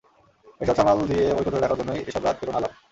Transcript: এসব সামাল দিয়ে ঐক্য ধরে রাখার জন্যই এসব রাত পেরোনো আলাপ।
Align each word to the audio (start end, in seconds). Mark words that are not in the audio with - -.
এসব 0.61 0.75
সামাল 0.79 0.97
দিয়ে 1.09 1.25
ঐক্য 1.37 1.49
ধরে 1.51 1.63
রাখার 1.63 1.79
জন্যই 1.79 2.01
এসব 2.09 2.21
রাত 2.23 2.35
পেরোনো 2.39 2.57
আলাপ। 2.59 2.71